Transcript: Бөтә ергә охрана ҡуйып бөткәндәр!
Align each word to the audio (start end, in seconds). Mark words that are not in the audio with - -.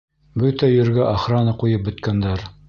Бөтә 0.43 0.69
ергә 0.69 1.03
охрана 1.09 1.55
ҡуйып 1.65 1.85
бөткәндәр! 1.91 2.49